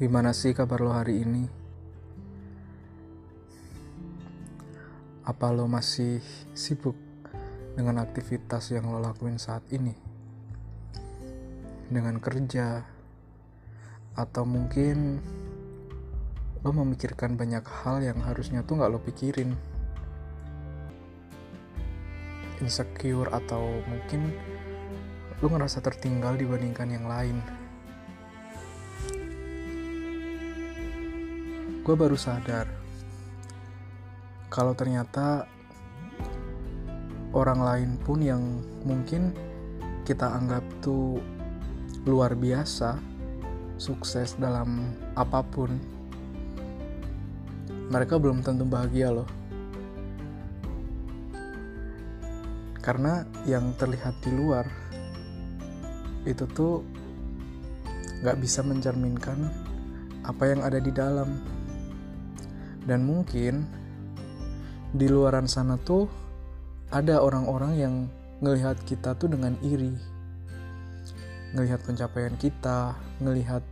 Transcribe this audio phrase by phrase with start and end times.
[0.00, 1.44] Gimana sih kabar lo hari ini?
[5.28, 6.24] Apa lo masih
[6.56, 6.96] sibuk
[7.76, 9.92] dengan aktivitas yang lo lakuin saat ini?
[11.92, 12.80] Dengan kerja?
[14.16, 15.20] Atau mungkin
[16.64, 19.52] lo memikirkan banyak hal yang harusnya tuh gak lo pikirin?
[22.64, 24.32] Insecure atau mungkin
[25.44, 27.59] lo ngerasa tertinggal dibandingkan yang lain?
[31.80, 32.68] Gue baru sadar
[34.52, 35.48] kalau ternyata
[37.32, 38.42] orang lain pun yang
[38.82, 39.30] mungkin
[40.02, 41.22] kita anggap tuh
[42.02, 42.98] luar biasa,
[43.78, 45.78] sukses dalam apa pun,
[47.88, 49.28] mereka belum tentu bahagia loh.
[52.80, 54.66] Karena yang terlihat di luar
[56.26, 56.82] itu tuh
[58.24, 59.46] gak bisa mencerminkan
[60.26, 61.59] apa yang ada di dalam
[62.90, 63.70] dan mungkin
[64.90, 66.10] di luaran sana tuh
[66.90, 67.94] ada orang-orang yang
[68.42, 69.94] ngelihat kita tuh dengan iri.
[71.54, 73.62] Ngelihat pencapaian kita ngelihat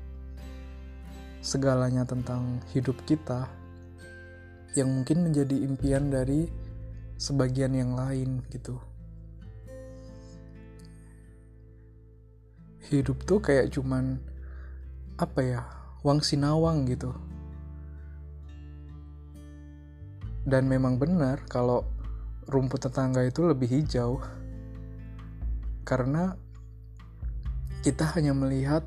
[1.42, 3.50] segalanya tentang hidup kita
[4.78, 6.46] yang mungkin menjadi impian dari
[7.18, 8.78] sebagian yang lain gitu.
[12.86, 14.22] Hidup tuh kayak cuman
[15.18, 15.60] apa ya
[16.06, 17.10] wang sinawang gitu
[20.44, 21.86] dan memang benar kalau
[22.48, 24.20] rumput tetangga itu lebih hijau.
[25.82, 26.36] Karena
[27.80, 28.84] kita hanya melihat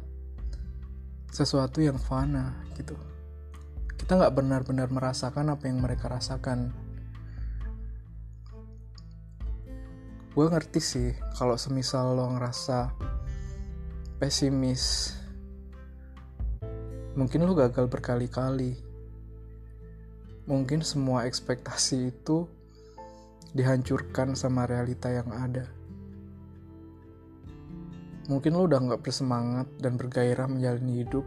[1.32, 2.94] sesuatu yang fana gitu.
[3.96, 6.76] Kita nggak benar-benar merasakan apa yang mereka rasakan.
[10.32, 12.92] Gue ngerti sih kalau semisal lo ngerasa
[14.22, 15.18] pesimis
[17.18, 18.91] mungkin lo gagal berkali-kali
[20.50, 22.50] mungkin semua ekspektasi itu
[23.52, 25.68] dihancurkan sama realita yang ada.
[28.32, 31.26] Mungkin lo udah gak bersemangat dan bergairah menjalani hidup.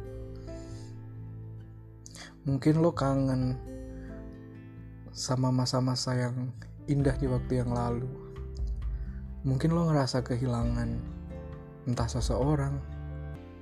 [2.48, 3.60] Mungkin lo kangen
[5.12, 6.50] sama masa-masa yang
[6.88, 8.08] indah di waktu yang lalu.
[9.44, 10.96] Mungkin lo ngerasa kehilangan
[11.84, 12.80] entah seseorang,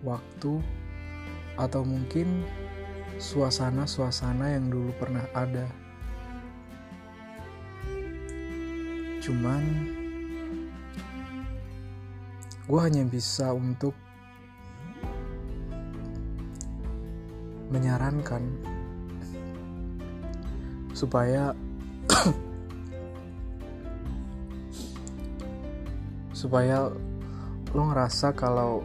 [0.06, 0.62] waktu,
[1.58, 2.46] atau mungkin
[3.22, 5.70] suasana-suasana yang dulu pernah ada.
[9.22, 9.62] Cuman
[12.66, 13.94] gue hanya bisa untuk
[17.70, 18.42] menyarankan
[20.90, 21.54] supaya
[26.42, 26.90] supaya
[27.70, 28.82] lo ngerasa kalau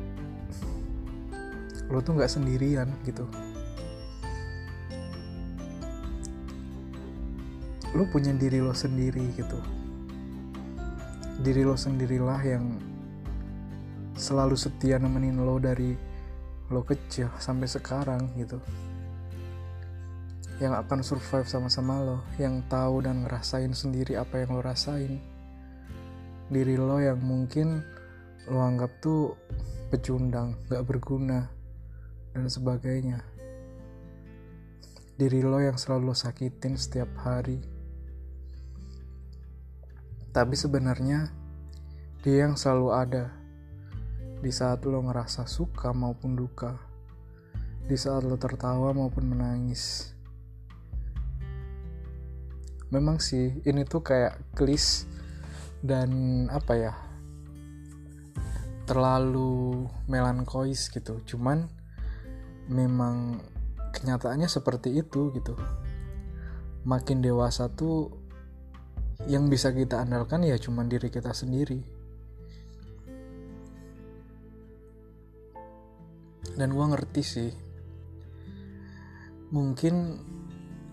[1.90, 3.25] lo tuh nggak sendirian gitu.
[7.97, 9.58] Lu punya diri lo sendiri gitu.
[11.41, 12.78] Diri lo sendirilah yang
[14.13, 15.97] selalu setia nemenin lo dari
[16.69, 18.62] lo kecil sampai sekarang gitu.
[20.62, 25.18] Yang akan survive sama-sama lo yang tahu dan ngerasain sendiri apa yang lo rasain.
[26.53, 27.81] Diri lo yang mungkin
[28.46, 29.34] lo anggap tuh
[29.90, 31.50] pecundang gak berguna
[32.38, 33.25] dan sebagainya.
[35.18, 37.76] Diri lo yang selalu lo sakitin setiap hari
[40.35, 41.31] tapi sebenarnya
[42.21, 43.25] dia yang selalu ada
[44.38, 46.77] di saat lo ngerasa suka maupun duka,
[47.88, 50.13] di saat lo tertawa maupun menangis.
[52.93, 55.09] Memang sih ini tuh kayak klis
[55.83, 56.11] dan
[56.47, 56.94] apa ya
[58.88, 61.19] terlalu melankois gitu.
[61.27, 61.67] Cuman
[62.71, 63.44] memang
[63.91, 65.59] kenyataannya seperti itu gitu.
[66.88, 68.26] Makin dewasa tuh
[69.25, 71.81] yang bisa kita andalkan ya cuma diri kita sendiri.
[76.53, 77.51] Dan gue ngerti sih.
[79.50, 79.95] Mungkin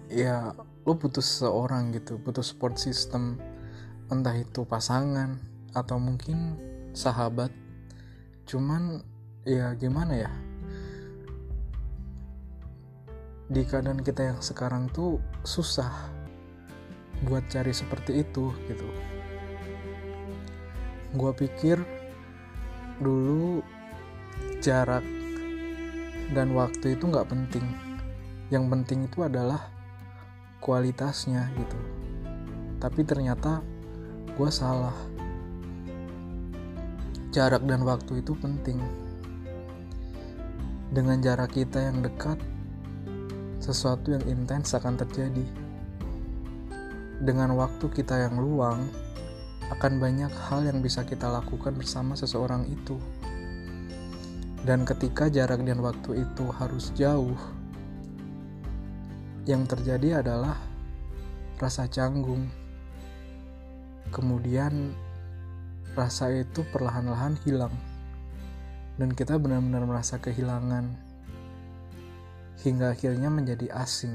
[0.08, 3.40] ya lo butuh seseorang gitu butuh support system
[4.12, 5.36] entah itu pasangan
[5.76, 6.56] atau mungkin
[6.96, 7.50] sahabat.
[8.48, 9.00] Cuman
[9.44, 10.32] ya gimana ya?
[13.44, 16.13] Di keadaan kita yang sekarang tuh susah
[17.24, 18.88] buat cari seperti itu gitu.
[21.16, 21.80] Gue pikir
[23.00, 23.64] dulu
[24.60, 25.02] jarak
[26.32, 27.66] dan waktu itu nggak penting.
[28.52, 29.72] Yang penting itu adalah
[30.60, 31.78] kualitasnya gitu.
[32.80, 33.60] Tapi ternyata
[34.36, 34.96] gue salah.
[37.34, 38.78] Jarak dan waktu itu penting.
[40.94, 42.38] Dengan jarak kita yang dekat
[43.58, 45.63] sesuatu yang intens akan terjadi.
[47.24, 48.84] Dengan waktu kita yang luang,
[49.72, 53.00] akan banyak hal yang bisa kita lakukan bersama seseorang itu.
[54.60, 57.40] Dan ketika jarak dan waktu itu harus jauh,
[59.48, 60.60] yang terjadi adalah
[61.56, 62.44] rasa canggung.
[64.12, 64.92] Kemudian
[65.96, 67.72] rasa itu perlahan-lahan hilang.
[69.00, 70.92] Dan kita benar-benar merasa kehilangan
[72.60, 74.12] hingga akhirnya menjadi asing.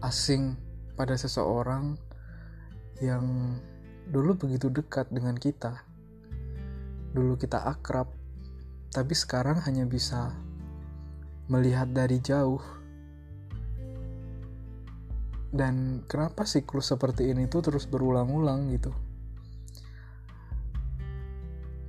[0.00, 0.63] Asing
[0.94, 1.98] pada seseorang
[3.02, 3.58] yang
[4.08, 5.82] dulu begitu dekat dengan kita.
[7.14, 8.10] Dulu kita akrab,
[8.90, 10.34] tapi sekarang hanya bisa
[11.50, 12.62] melihat dari jauh.
[15.54, 18.90] Dan kenapa siklus seperti ini tuh terus berulang-ulang gitu?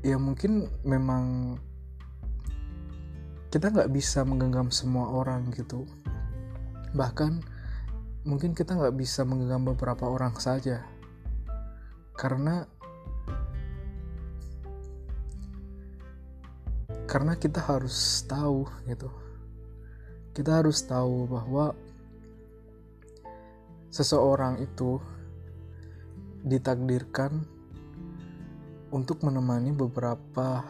[0.05, 1.57] Ya mungkin memang
[3.49, 5.87] kita nggak bisa menggenggam semua orang gitu
[6.91, 7.39] bahkan
[8.25, 10.81] mungkin kita nggak bisa menggenggam beberapa orang saja
[12.17, 12.65] karena
[17.05, 19.13] karena kita harus tahu gitu
[20.33, 21.77] kita harus tahu bahwa
[23.93, 24.99] seseorang itu
[26.43, 27.45] ditakdirkan
[28.91, 30.65] untuk menemani beberapa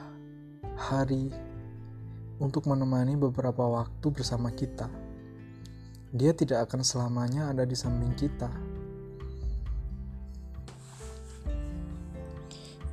[0.75, 1.33] hari
[2.35, 5.04] untuk menemani beberapa waktu bersama kita.
[6.15, 8.47] Dia tidak akan selamanya ada di samping kita.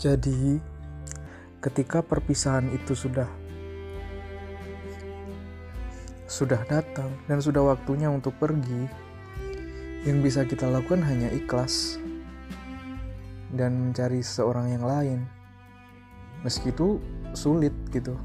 [0.02, 0.58] Jadi,
[1.62, 3.30] ketika perpisahan itu sudah
[6.26, 8.90] sudah datang dan sudah waktunya untuk pergi,
[10.02, 12.02] yang bisa kita lakukan hanya ikhlas
[13.54, 15.20] dan mencari seorang yang lain.
[16.42, 16.98] Meski itu
[17.38, 18.19] sulit gitu.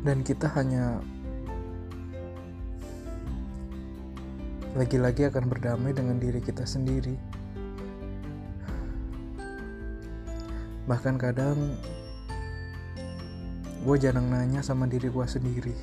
[0.00, 1.04] Dan kita hanya
[4.72, 7.18] lagi-lagi akan berdamai dengan diri kita sendiri.
[10.86, 11.58] Bahkan kadang
[13.82, 15.74] gue jarang nanya sama diri gue sendiri.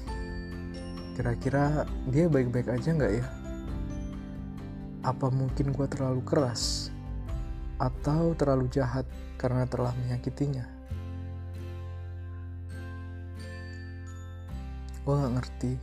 [1.13, 3.25] Kira-kira dia baik-baik aja nggak ya?
[5.03, 6.89] Apa mungkin gue terlalu keras?
[7.77, 9.05] Atau terlalu jahat
[9.37, 10.76] karena telah menyakitinya?
[15.07, 15.73] Gue gak ngerti.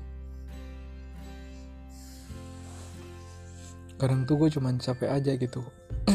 [3.96, 5.64] Kadang tuh gue cuman capek aja gitu.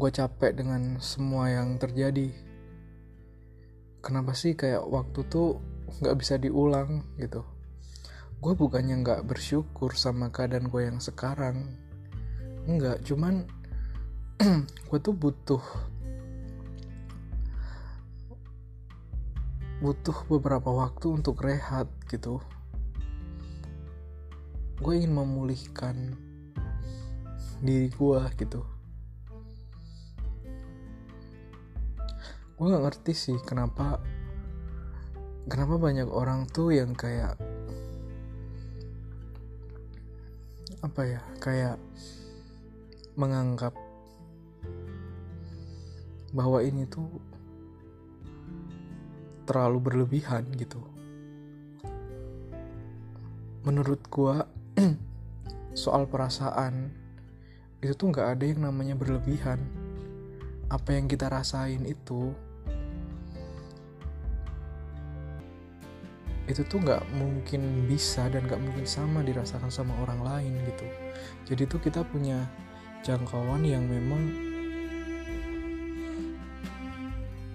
[0.00, 2.32] Gue capek dengan semua yang terjadi.
[4.00, 5.60] Kenapa sih kayak waktu tuh
[6.00, 7.44] gak bisa diulang gitu?
[8.40, 11.68] Gue bukannya gak bersyukur sama keadaan gue yang sekarang.
[12.64, 13.44] Enggak cuman
[14.88, 15.60] gue tuh butuh
[19.84, 22.40] butuh beberapa waktu untuk rehat gitu.
[24.80, 26.16] Gue ingin memulihkan
[27.60, 28.64] diri gue gitu.
[32.56, 34.00] Gue gak ngerti sih kenapa
[35.52, 37.36] kenapa banyak orang tuh yang kayak
[40.80, 41.76] apa ya kayak
[43.20, 43.76] menganggap
[46.32, 47.33] bahwa ini tuh
[49.44, 50.80] terlalu berlebihan gitu.
[53.64, 54.44] Menurut gua
[55.72, 56.92] soal perasaan
[57.84, 59.60] itu tuh nggak ada yang namanya berlebihan.
[60.72, 62.32] Apa yang kita rasain itu
[66.44, 70.86] itu tuh nggak mungkin bisa dan nggak mungkin sama dirasakan sama orang lain gitu.
[71.48, 72.44] Jadi tuh kita punya
[73.00, 74.52] jangkauan yang memang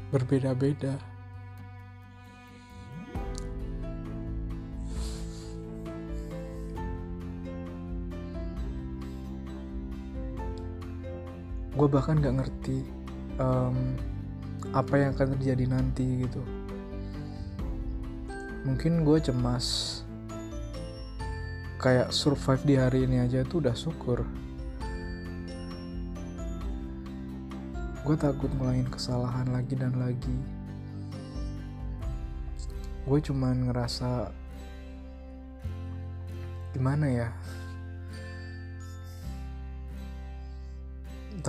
[0.10, 0.98] berbeda-beda
[11.80, 12.84] gue bahkan gak ngerti
[13.40, 13.96] um,
[14.76, 16.44] apa yang akan terjadi nanti gitu.
[18.68, 20.04] Mungkin gue cemas.
[21.80, 24.28] Kayak survive di hari ini aja tuh udah syukur.
[28.04, 30.38] Gue takut ngulangin kesalahan lagi dan lagi.
[33.08, 34.36] Gue cuman ngerasa
[36.76, 37.32] gimana ya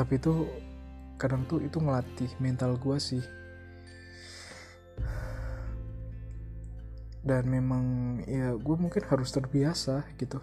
[0.00, 0.48] tapi itu
[1.20, 3.20] kadang tuh itu ngelatih mental gue sih.
[7.20, 7.84] Dan memang
[8.24, 10.40] ya gue mungkin harus terbiasa gitu.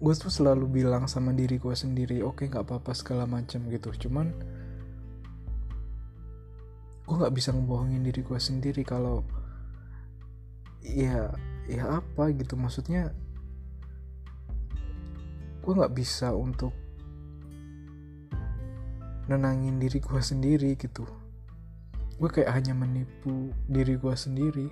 [0.00, 3.92] Gue tuh selalu bilang sama diri gue sendiri oke okay, nggak apa-apa segala macam gitu.
[4.08, 4.32] Cuman
[7.04, 9.20] nggak bisa ngebohongin diri gue sendiri kalau
[10.80, 11.36] ya
[11.68, 12.56] ya apa gitu.
[12.56, 13.12] Maksudnya
[15.62, 16.72] gue nggak bisa untuk
[19.28, 21.04] nenangin diri gue sendiri gitu.
[22.16, 24.68] Gue kayak hanya menipu diri gue sendiri.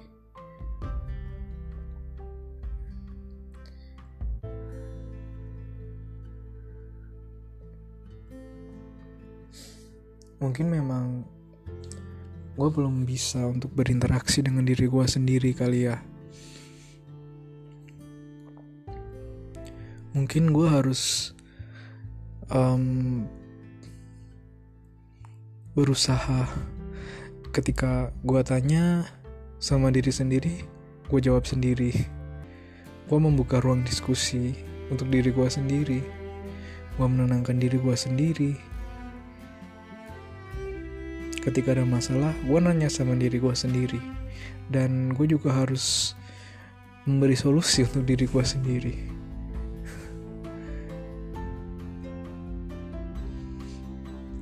[10.41, 11.25] Mungkin memang
[12.57, 16.01] gue belum bisa untuk berinteraksi dengan diri gue sendiri kali ya
[20.17, 21.37] mungkin gue harus
[22.49, 23.29] um,
[25.77, 26.49] berusaha
[27.53, 29.05] ketika gue tanya
[29.61, 31.95] sama diri sendiri gue jawab sendiri.
[33.07, 34.59] Gue membuka ruang diskusi
[34.91, 36.03] untuk diri gue sendiri.
[36.99, 38.53] Gue menenangkan diri gue sendiri.
[41.47, 44.03] Ketika ada masalah gue nanya sama diri gue sendiri.
[44.67, 46.19] Dan gue juga harus
[47.07, 49.26] memberi solusi untuk diri gue sendiri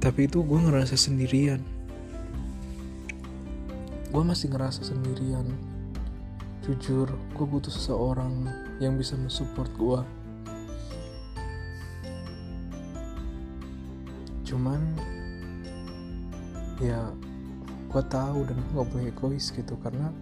[0.04, 1.64] tapi itu gue ngerasa sendirian.
[4.12, 5.49] Gue masih ngerasa sendirian.
[6.61, 8.44] Jujur gue butuh seseorang
[8.84, 10.00] yang bisa mensupport gue
[14.44, 14.78] cuman
[16.78, 17.11] ya
[17.90, 20.14] gue tahu dan gue gak boleh egois gitu karena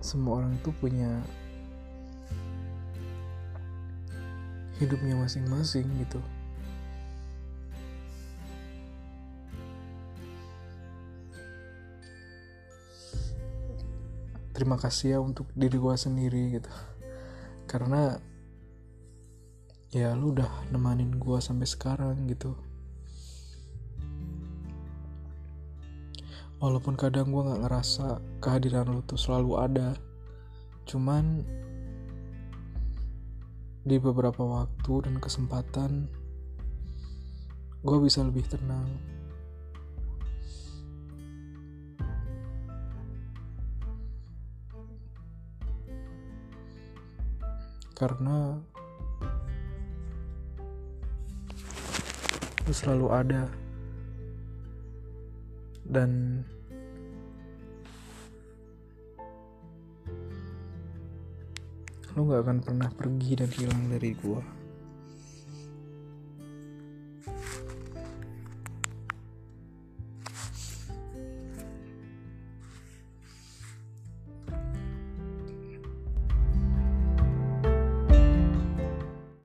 [0.00, 1.20] semua orang tuh punya
[4.80, 6.24] hidupnya masing-masing gitu
[14.54, 16.70] terima kasih ya untuk diri gue sendiri gitu.
[17.66, 18.14] Karena
[19.90, 22.54] ya lu udah nemanin gue sampai sekarang gitu.
[26.62, 29.98] Walaupun kadang gue nggak ngerasa kehadiran lu tuh selalu ada
[30.84, 31.42] cuman
[33.84, 36.08] di beberapa waktu dan kesempatan
[37.84, 38.88] gue bisa lebih tenang
[47.94, 48.58] karena
[52.66, 53.44] lu selalu ada.
[55.84, 56.40] Dan
[62.14, 64.63] lu gak akan pernah pergi dan hilang dari gua